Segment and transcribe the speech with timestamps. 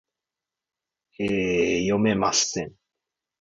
[1.15, 2.75] 便于阅读